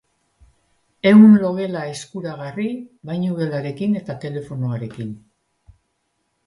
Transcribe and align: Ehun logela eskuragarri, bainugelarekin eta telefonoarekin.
Ehun 1.09 1.35
logela 1.43 1.83
eskuragarri, 1.91 2.67
bainugelarekin 3.11 3.97
eta 4.01 4.19
telefonoarekin. 4.27 5.15